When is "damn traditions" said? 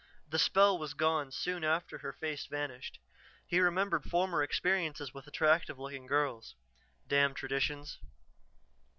7.07-7.99